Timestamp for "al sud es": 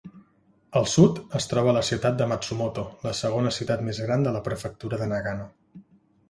0.79-1.45